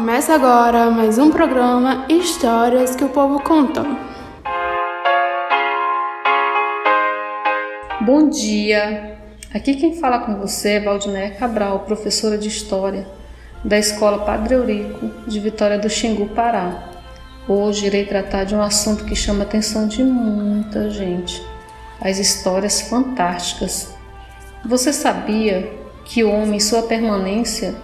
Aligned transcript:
Começa 0.00 0.34
agora 0.34 0.90
mais 0.90 1.18
um 1.18 1.30
programa 1.30 2.06
Histórias 2.08 2.96
que 2.96 3.04
o 3.04 3.10
Povo 3.10 3.38
Conta. 3.42 3.84
Bom 8.00 8.30
dia! 8.30 9.18
Aqui 9.52 9.74
quem 9.74 10.00
fala 10.00 10.20
com 10.20 10.36
você 10.36 10.70
é 10.70 10.80
Valdinéia 10.80 11.32
Cabral, 11.34 11.80
professora 11.80 12.38
de 12.38 12.48
História 12.48 13.06
da 13.62 13.78
Escola 13.78 14.24
Padre 14.24 14.54
Eurico 14.54 15.10
de 15.28 15.38
Vitória 15.38 15.78
do 15.78 15.90
Xingu, 15.90 16.30
Pará. 16.30 16.82
Hoje 17.46 17.84
irei 17.84 18.06
tratar 18.06 18.44
de 18.44 18.54
um 18.54 18.62
assunto 18.62 19.04
que 19.04 19.14
chama 19.14 19.40
a 19.40 19.46
atenção 19.46 19.86
de 19.86 20.02
muita 20.02 20.88
gente: 20.88 21.46
as 22.00 22.18
histórias 22.18 22.80
fantásticas. 22.80 23.94
Você 24.64 24.94
sabia 24.94 25.70
que 26.06 26.24
o 26.24 26.30
homem, 26.30 26.56
em 26.56 26.60
sua 26.60 26.84
permanência 26.84 27.74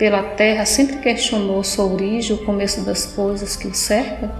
pela 0.00 0.22
terra, 0.22 0.64
sempre 0.64 0.96
questionou 0.96 1.62
sua 1.62 1.84
origem, 1.84 2.34
o 2.34 2.42
começo 2.46 2.80
das 2.86 3.04
coisas 3.04 3.54
que 3.54 3.68
o 3.68 3.74
cerca? 3.74 4.30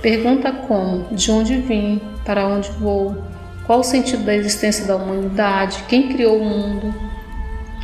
Pergunta 0.00 0.52
como, 0.52 1.12
de 1.12 1.32
onde 1.32 1.56
vim, 1.56 2.00
para 2.24 2.46
onde 2.46 2.70
vou, 2.78 3.20
qual 3.66 3.80
o 3.80 3.82
sentido 3.82 4.22
da 4.22 4.32
existência 4.32 4.86
da 4.86 4.94
humanidade, 4.94 5.82
quem 5.88 6.10
criou 6.10 6.38
o 6.38 6.44
mundo, 6.44 6.94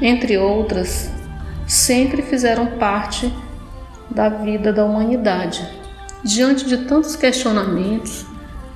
entre 0.01 0.39
outras, 0.39 1.11
sempre 1.67 2.23
fizeram 2.23 2.79
parte 2.79 3.35
da 4.09 4.29
vida 4.29 4.73
da 4.73 4.85
humanidade. 4.85 5.69
Diante 6.23 6.65
de 6.65 6.85
tantos 6.85 7.17
questionamentos, 7.17 8.25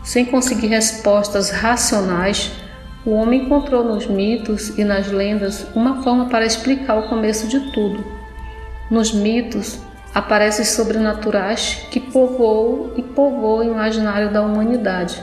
sem 0.02 0.24
conseguir 0.24 0.66
respostas 0.66 1.50
racionais, 1.50 2.50
o 3.06 3.12
homem 3.12 3.44
encontrou 3.44 3.84
nos 3.84 4.08
mitos 4.08 4.76
e 4.76 4.82
nas 4.82 5.06
lendas 5.06 5.64
uma 5.72 6.02
forma 6.02 6.28
para 6.28 6.44
explicar 6.44 6.98
o 6.98 7.08
começo 7.08 7.46
de 7.46 7.60
tudo. 7.70 8.13
Nos 8.94 9.12
mitos, 9.12 9.80
aparecem 10.14 10.64
sobrenaturais 10.64 11.84
que 11.90 11.98
povoam 11.98 12.92
e 12.96 13.02
povoam 13.02 13.66
o 13.66 13.72
imaginário 13.72 14.32
da 14.32 14.40
humanidade. 14.40 15.20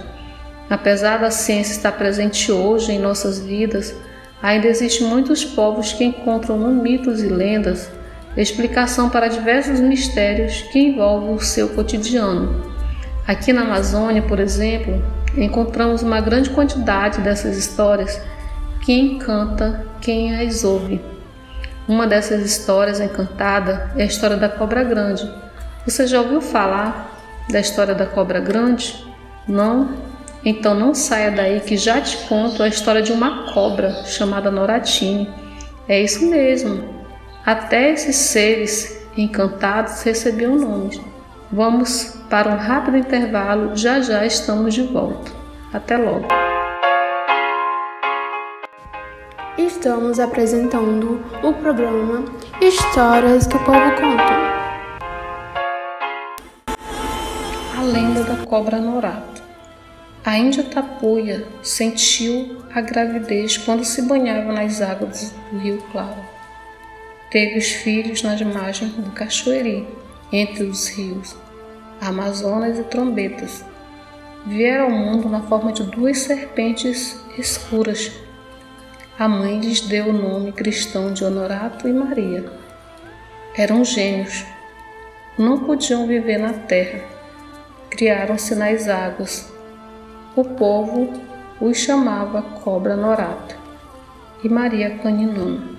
Apesar 0.70 1.20
da 1.20 1.32
ciência 1.32 1.72
estar 1.72 1.94
presente 1.94 2.52
hoje 2.52 2.92
em 2.92 3.00
nossas 3.00 3.40
vidas, 3.40 3.96
ainda 4.44 4.68
existem 4.68 5.08
muitos 5.08 5.46
povos 5.46 5.94
que 5.94 6.04
encontram 6.04 6.58
no 6.58 6.84
mitos 6.84 7.24
e 7.24 7.28
lendas 7.28 7.90
explicação 8.36 9.10
para 9.10 9.30
diversos 9.30 9.80
mistérios 9.80 10.64
que 10.64 10.78
envolvem 10.78 11.34
o 11.34 11.40
seu 11.40 11.70
cotidiano. 11.70 12.74
Aqui 13.26 13.54
na 13.54 13.62
Amazônia, 13.62 14.22
por 14.22 14.42
exemplo, 14.42 15.02
encontramos 15.38 16.04
uma 16.04 16.20
grande 16.20 16.50
quantidade 16.50 17.22
dessas 17.22 17.56
histórias 17.56 18.20
que 18.82 18.92
encanta 18.92 19.86
quem 20.02 20.36
as 20.46 20.66
ouve. 20.66 21.00
Uma 21.92 22.08
dessas 22.08 22.42
histórias 22.46 23.02
encantada 23.02 23.92
é 23.98 24.04
a 24.04 24.06
história 24.06 24.38
da 24.38 24.48
cobra 24.48 24.82
grande. 24.82 25.30
Você 25.86 26.08
já 26.08 26.22
ouviu 26.22 26.40
falar 26.40 27.20
da 27.50 27.60
história 27.60 27.94
da 27.94 28.06
cobra 28.06 28.40
grande? 28.40 29.06
Não? 29.46 29.90
Então 30.46 30.74
não 30.74 30.96
saia 30.96 31.32
daí 31.32 31.60
que 31.60 31.76
já 31.76 32.00
te 32.00 32.16
conto 32.30 32.64
a 32.64 32.70
história 32.70 33.02
de 33.02 33.12
uma 33.12 33.52
cobra 33.52 34.06
chamada 34.06 34.50
Noratini. 34.50 35.30
É 35.86 36.02
isso 36.02 36.30
mesmo. 36.30 36.82
Até 37.46 37.92
esses 37.92 38.16
seres 38.16 39.06
encantados 39.18 40.02
recebiam 40.02 40.56
nomes. 40.56 40.98
Vamos 41.52 42.16
para 42.30 42.54
um 42.54 42.58
rápido 42.58 42.96
intervalo, 42.96 43.76
já 43.76 44.00
já 44.00 44.26
estamos 44.26 44.74
de 44.74 44.84
volta. 44.84 45.30
Até 45.74 45.98
logo. 45.98 46.41
Estamos 49.58 50.20
apresentando 50.20 51.22
o 51.44 51.54
programa 51.54 52.26
Histórias 52.62 53.48
que 53.48 53.56
o 53.56 53.60
Povo 53.64 53.92
Conta. 53.96 54.34
A 57.78 57.84
lenda 57.84 58.24
da 58.24 58.46
cobra 58.46 58.80
Norato. 58.80 59.42
A 60.24 60.38
índia 60.38 60.64
Tapuia 60.64 61.48
sentiu 61.62 62.64
a 62.74 62.82
gravidez 62.82 63.58
quando 63.58 63.84
se 63.84 64.02
banhava 64.04 64.54
nas 64.54 64.82
águas 64.82 65.34
do 65.52 65.60
rio 65.60 65.84
Claro. 65.92 66.24
Teve 67.30 67.58
os 67.58 67.70
filhos 67.70 68.24
nas 68.24 68.42
margens 68.42 68.94
do 68.94 69.12
Cachoeiri, 69.12 69.88
entre 70.32 70.64
os 70.64 70.88
rios 70.88 71.36
Amazonas 72.00 72.80
e 72.80 72.84
Trombetas 72.84 73.64
vieram 74.46 74.86
ao 74.86 74.92
mundo 74.92 75.30
na 75.30 75.42
forma 75.42 75.72
de 75.72 75.84
duas 75.84 76.20
serpentes 76.20 77.20
escuras. 77.38 78.12
A 79.22 79.28
mãe 79.28 79.60
lhes 79.60 79.82
deu 79.82 80.08
o 80.08 80.14
nome 80.14 80.52
cristão 80.52 81.14
de 81.14 81.24
Honorato 81.24 81.88
e 81.88 81.94
Maria. 81.94 82.44
Eram 83.56 83.86
gêmeos. 83.86 84.44
Não 85.38 85.60
podiam 85.60 86.08
viver 86.08 86.40
na 86.40 86.54
terra. 86.54 87.02
Criaram-se 87.92 88.56
nas 88.56 88.88
águas. 88.88 89.54
O 90.36 90.44
povo 90.44 91.14
os 91.62 91.78
chamava 91.78 92.42
Cobra 92.42 92.96
Norato 92.96 93.56
e 94.44 94.50
Maria 94.50 94.98
Caninano. 94.98 95.78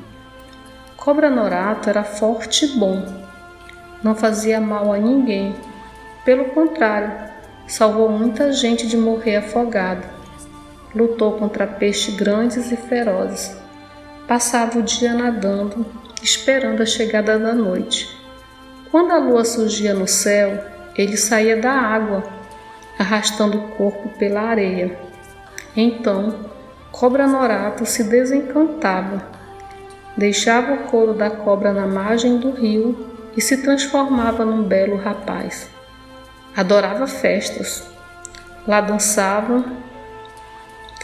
Cobra 0.97 1.29
Norato 1.29 1.91
era 1.91 2.05
forte 2.05 2.65
e 2.65 2.79
bom. 2.79 3.05
Não 4.05 4.15
fazia 4.15 4.61
mal 4.61 4.93
a 4.93 4.99
ninguém. 4.99 5.53
Pelo 6.25 6.45
contrário, 6.51 7.13
salvou 7.67 8.09
muita 8.09 8.53
gente 8.53 8.87
de 8.87 8.97
morrer 8.97 9.39
afogado. 9.39 10.12
Lutou 10.95 11.33
contra 11.39 11.67
peixes 11.67 12.15
grandes 12.15 12.71
e 12.71 12.77
ferozes. 12.77 13.57
Passava 14.29 14.79
o 14.79 14.83
dia 14.83 15.15
nadando, 15.15 15.87
esperando 16.23 16.83
a 16.83 16.87
chegada 16.87 17.39
da 17.39 17.55
noite. 17.55 18.17
Quando 18.91 19.13
a 19.13 19.19
lua 19.19 19.45
surgia 19.45 19.95
no 19.95 20.07
céu, 20.07 20.63
ele 20.97 21.17
saía 21.17 21.57
da 21.57 21.73
água, 21.73 22.23
arrastando 22.99 23.59
o 23.59 23.69
corpo 23.69 24.11
pela 24.19 24.43
areia. 24.43 24.99
Então, 25.75 26.51
Cobra 26.93 27.27
Norato 27.27 27.87
se 27.87 28.05
desencantava. 28.05 29.27
Deixava 30.15 30.75
o 30.75 30.79
couro 30.85 31.15
da 31.15 31.31
cobra 31.31 31.73
na 31.73 31.87
margem 31.87 32.37
do 32.37 32.51
rio 32.51 33.09
e 33.35 33.41
se 33.41 33.63
transformava 33.63 34.45
num 34.45 34.63
belo 34.63 34.97
rapaz. 34.97 35.71
Adorava 36.55 37.07
festas. 37.07 37.91
Lá 38.69 38.83
dançava, 38.83 39.65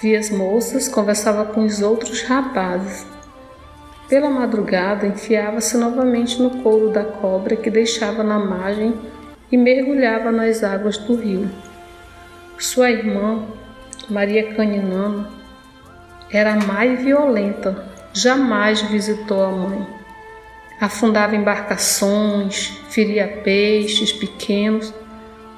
via 0.01 0.19
as 0.19 0.31
moças, 0.31 0.89
conversava 0.89 1.45
com 1.45 1.65
os 1.65 1.83
outros 1.83 2.23
rapazes. 2.23 3.07
Pela 4.09 4.31
madrugada, 4.31 5.07
enfiava-se 5.07 5.77
novamente 5.77 6.41
no 6.41 6.63
couro 6.63 6.91
da 6.91 7.05
cobra 7.05 7.57
que 7.57 7.71
deixava 7.71 8.23
na 8.23 8.39
margem 8.39 8.95
e 9.51 9.57
mergulhava 9.57 10.33
nas 10.33 10.65
águas 10.65 10.97
do 10.97 11.15
rio. 11.15 11.51
Sua 12.59 12.91
irmã, 12.91 13.45
Maria 14.09 14.55
Caninana, 14.55 15.29
era 16.31 16.57
mais 16.57 17.03
violenta, 17.03 17.87
jamais 18.13 18.81
visitou 18.83 19.43
a 19.43 19.51
mãe. 19.51 19.87
Afundava 20.81 21.37
embarcações, 21.37 22.81
feria 22.89 23.41
peixes 23.43 24.13
pequenos 24.13 24.95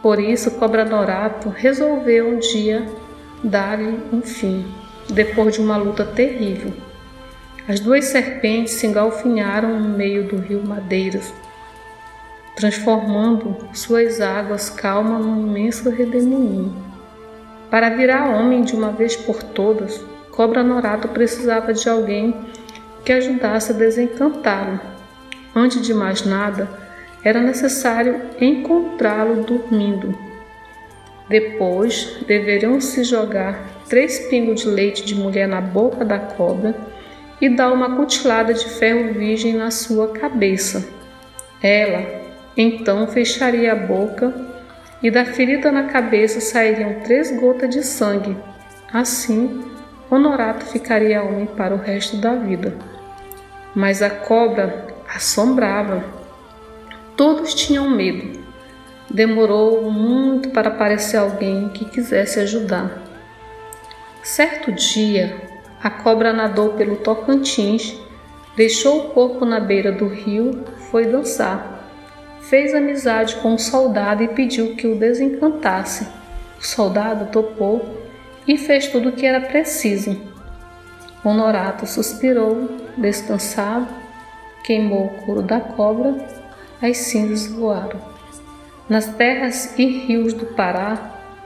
por 0.03 0.19
isso, 0.19 0.53
Cobra 0.53 0.85
Dorato 0.85 1.51
resolveu 1.51 2.29
um 2.29 2.39
dia 2.39 2.87
dar-lhe 3.43 3.99
um 4.13 4.23
fim, 4.23 4.67
depois 5.09 5.55
de 5.55 5.61
uma 5.61 5.77
luta 5.77 6.05
terrível. 6.05 6.73
As 7.69 7.81
duas 7.81 8.07
serpentes 8.07 8.75
se 8.75 8.87
engalfinharam 8.87 9.79
no 9.79 9.97
meio 9.97 10.25
do 10.25 10.37
rio 10.37 10.63
Madeiras, 10.67 11.33
transformando 12.57 13.57
suas 13.73 14.21
águas 14.21 14.69
calmas 14.69 15.25
num 15.25 15.47
imenso 15.47 15.89
redemoinho. 15.91 16.75
Para 17.71 17.91
virar 17.91 18.29
homem 18.31 18.63
de 18.63 18.75
uma 18.75 18.91
vez 18.91 19.15
por 19.15 19.43
todas, 19.43 20.05
Cobra 20.33 20.63
Norato 20.63 21.09
precisava 21.09 21.73
de 21.73 21.89
alguém 21.89 22.35
que 23.05 23.13
ajudasse 23.13 23.73
a 23.73 23.75
desencantá-lo. 23.75 24.81
Antes 25.55 25.83
de 25.83 25.95
mais 25.95 26.25
nada, 26.25 26.69
era 27.23 27.41
necessário 27.41 28.21
encontrá-lo 28.41 29.45
dormindo. 29.45 30.30
Depois, 31.31 32.19
deveriam 32.27 32.81
se 32.81 33.05
jogar 33.05 33.85
três 33.89 34.19
pingos 34.29 34.63
de 34.63 34.69
leite 34.69 35.05
de 35.05 35.15
mulher 35.15 35.47
na 35.47 35.61
boca 35.61 36.05
da 36.05 36.19
cobra 36.19 36.75
e 37.41 37.49
dar 37.49 37.73
uma 37.73 37.95
cutilada 37.95 38.53
de 38.53 38.69
ferro 38.69 39.15
virgem 39.15 39.55
na 39.55 39.71
sua 39.71 40.09
cabeça. 40.09 40.89
Ela, 41.63 42.05
então, 42.57 43.07
fecharia 43.07 43.73
a 43.73 43.77
boca 43.77 44.35
e 45.01 45.09
da 45.09 45.25
ferida 45.25 45.71
na 45.71 45.85
cabeça 45.85 46.41
sairiam 46.41 47.01
três 47.05 47.31
gotas 47.39 47.71
de 47.71 47.85
sangue. 47.85 48.37
Assim, 48.93 49.63
Honorato 50.11 50.67
ficaria 50.67 51.23
homem 51.23 51.47
para 51.47 51.73
o 51.73 51.79
resto 51.79 52.17
da 52.17 52.35
vida. 52.35 52.75
Mas 53.73 54.03
a 54.03 54.11
cobra 54.11 54.89
assombrava 55.09 56.03
Todos 57.17 57.55
tinham 57.55 57.89
medo. 57.89 58.40
Demorou 59.13 59.91
muito 59.91 60.51
para 60.51 60.69
aparecer 60.69 61.17
alguém 61.17 61.69
que 61.71 61.85
quisesse 61.85 62.39
ajudar. 62.39 63.03
Certo 64.23 64.71
dia, 64.71 65.37
a 65.83 65.91
cobra 65.91 66.33
nadou 66.33 66.75
pelo 66.75 66.97
Tocantins, 66.97 67.99
deixou 68.57 69.01
o 69.01 69.11
corpo 69.11 69.45
na 69.45 69.59
beira 69.59 69.91
do 69.91 70.07
rio, 70.07 70.65
foi 70.91 71.07
dançar. 71.07 71.79
fez 72.43 72.75
amizade 72.75 73.37
com 73.37 73.55
um 73.55 73.59
soldado 73.59 74.23
e 74.23 74.29
pediu 74.29 74.77
que 74.77 74.87
o 74.87 74.97
desencantasse. 74.97 76.07
O 76.59 76.65
soldado 76.65 77.31
topou 77.33 78.05
e 78.47 78.57
fez 78.57 78.87
tudo 78.89 79.09
o 79.09 79.13
que 79.13 79.27
era 79.27 79.41
preciso. 79.41 80.21
Honorato 81.25 81.87
suspirou, 81.87 82.69
descansado, 82.97 83.89
queimou 84.65 85.07
o 85.07 85.23
couro 85.25 85.43
da 85.43 85.61
cobra, 85.61 86.15
as 86.81 86.97
cinzas 86.97 87.47
voaram. 87.47 88.20
Nas 88.91 89.07
terras 89.07 89.79
e 89.79 89.87
rios 89.87 90.35
do 90.35 90.47
Pará, 90.47 90.99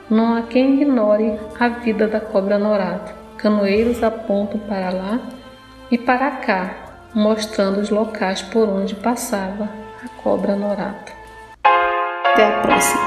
não 0.08 0.34
há 0.34 0.40
quem 0.44 0.80
ignore 0.80 1.38
a 1.60 1.68
vida 1.68 2.08
da 2.08 2.18
cobra 2.18 2.58
Norato. 2.58 3.12
Canoeiros 3.36 4.02
apontam 4.02 4.58
para 4.60 4.88
lá 4.88 5.20
e 5.90 5.98
para 5.98 6.30
cá, 6.30 6.74
mostrando 7.14 7.80
os 7.80 7.90
locais 7.90 8.40
por 8.40 8.66
onde 8.66 8.94
passava 8.94 9.68
a 10.02 10.22
cobra 10.22 10.56
Norato. 10.56 11.12
Até 12.32 12.46
a 12.46 12.60
próxima! 12.62 13.02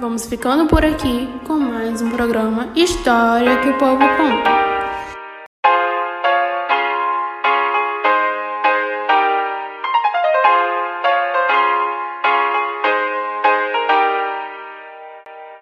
Vamos 0.00 0.24
ficando 0.24 0.66
por 0.68 0.82
aqui 0.82 1.28
com 1.46 1.58
mais 1.58 2.00
um 2.00 2.08
programa 2.08 2.70
História 2.74 3.58
que 3.58 3.68
o 3.68 3.76
Povo 3.76 3.98
Conta. 3.98 4.69